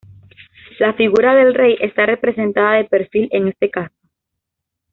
[0.79, 3.93] La figura del rey está representada de perfil en este caso.